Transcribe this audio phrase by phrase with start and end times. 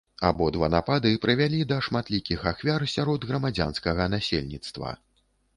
[0.27, 4.99] Абодва напады прывялі да шматлікіх ахвяр сярод грамадзянскага насельніцтва.